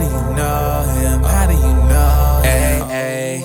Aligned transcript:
do 0.00 0.06
you 0.06 0.22
know 0.34 0.84
him? 0.96 1.22
How 1.22 1.46
do 1.46 1.54
you 1.54 1.74
know 1.90 2.40
him? 2.42 2.88
Hey, 2.88 3.44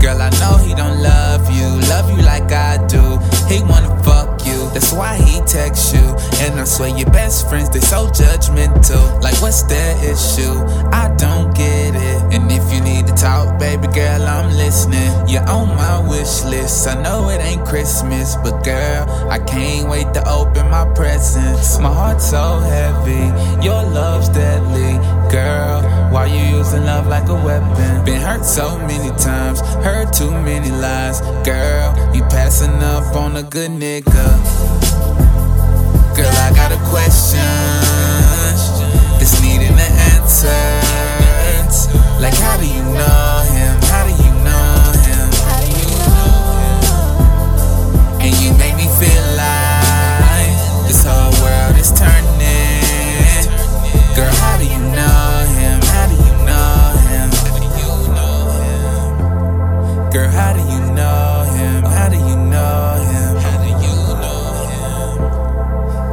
Girl, 0.00 0.20
I 0.20 0.30
know 0.40 0.56
he 0.58 0.74
don't 0.74 1.00
love 1.02 1.50
you, 1.50 1.68
love 1.88 2.10
you 2.10 2.22
like 2.22 2.50
I 2.52 2.84
do. 2.86 3.02
He 3.46 3.62
wanna 3.62 3.92
fuck 4.02 4.46
you, 4.46 4.68
that's 4.74 4.92
why 4.92 5.16
he 5.16 5.40
texts 5.42 5.92
you. 5.92 6.06
And 6.44 6.58
I 6.60 6.64
swear 6.64 6.90
your 6.96 7.10
best 7.10 7.48
friends, 7.48 7.70
they 7.70 7.80
so 7.80 8.06
judgmental. 8.08 9.22
Like, 9.22 9.40
what's 9.42 9.62
their 9.64 9.96
issue? 10.04 10.54
I 10.92 11.14
don't 11.16 11.54
get 11.54 11.77
if 12.68 12.74
you 12.74 12.80
need 12.82 13.06
to 13.06 13.14
talk, 13.14 13.58
baby 13.58 13.86
girl, 13.88 14.22
I'm 14.22 14.50
listening. 14.56 15.10
You're 15.26 15.48
on 15.48 15.68
my 15.68 16.06
wish 16.08 16.44
list. 16.44 16.86
I 16.86 17.00
know 17.02 17.28
it 17.30 17.40
ain't 17.40 17.64
Christmas, 17.66 18.36
but 18.36 18.62
girl, 18.62 19.08
I 19.30 19.38
can't 19.38 19.88
wait 19.88 20.12
to 20.14 20.28
open 20.28 20.68
my 20.70 20.84
presents. 20.94 21.78
My 21.78 21.92
heart's 21.92 22.28
so 22.30 22.58
heavy, 22.58 23.24
your 23.64 23.82
love's 23.82 24.28
deadly. 24.28 24.98
Girl, 25.30 25.82
why 26.12 26.26
you 26.26 26.58
using 26.58 26.84
love 26.84 27.06
like 27.06 27.28
a 27.28 27.34
weapon? 27.34 28.04
Been 28.04 28.20
hurt 28.20 28.44
so 28.44 28.78
many 28.78 29.10
times, 29.16 29.60
heard 29.84 30.12
too 30.12 30.30
many 30.30 30.70
lies. 30.70 31.20
Girl, 31.44 32.14
you 32.14 32.22
passing 32.24 32.82
up 32.82 33.16
on 33.16 33.36
a 33.36 33.42
good 33.42 33.70
nigga. 33.70 34.26
Girl, 36.16 36.36
I 36.46 36.52
got 36.54 36.72
a 36.72 36.80
question. 36.90 37.87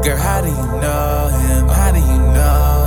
Girl, 0.06 0.18
how 0.18 0.40
do 0.40 0.50
you 0.50 0.56
know 0.56 1.30
him? 1.30 1.68
How 1.68 1.92
do 1.92 1.98
you 1.98 2.06
know 2.06 2.85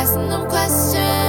asking 0.00 0.30
them 0.30 0.48
questions. 0.48 1.19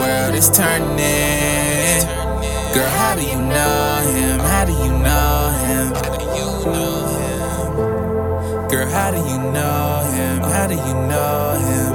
World 0.00 0.34
is 0.34 0.48
turning. 0.50 2.02
Girl, 2.74 2.90
how 2.98 3.14
do 3.14 3.22
you 3.22 3.40
know 3.40 4.02
him? 4.12 4.38
How 4.40 4.64
do 4.64 4.72
you 4.72 4.90
know 5.06 5.50
him? 5.64 5.92
Girl, 8.70 8.88
how 8.90 9.10
do 9.10 9.18
you 9.18 9.38
know 9.54 10.02
him? 10.14 10.36
How 10.54 10.66
do 10.66 10.74
you 10.74 10.94
know 11.10 11.56
him? 11.66 11.90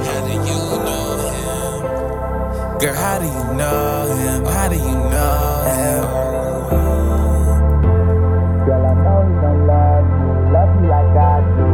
How 2.96 3.18
do 3.18 3.26
you 3.26 3.44
know 3.58 4.06
him? 4.20 4.44
How 4.44 4.68
do 4.68 4.76
you 4.76 4.96
know 5.12 5.38
him? 5.76 6.02
Girl, 8.66 8.84
know 9.04 9.20
don't 9.42 9.62
love 9.66 10.06
you, 10.22 10.32
you 10.54 10.86
like 10.88 11.16
I 11.16 11.40
do. 11.56 11.68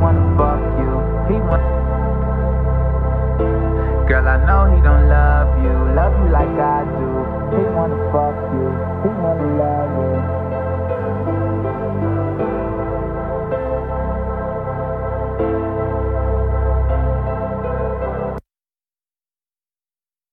Wanna 0.00 0.24
you, 0.80 0.90
he 1.28 1.36
want. 1.48 1.64
Girl, 4.08 4.26
I 4.26 4.36
know 4.46 4.62
he 4.74 4.80
don't 4.82 5.04
love 5.08 5.29
you, 5.62 5.74
love 5.94 6.14
you 6.20 6.28
like 6.32 6.56
I 6.58 6.84
do. 6.84 7.08
He 7.56 7.62
wanna 7.76 7.98
fuck 8.12 8.36
you, 8.54 8.66
he 9.04 9.10
wanna 9.22 9.48
love 9.60 9.92
you. 10.00 10.49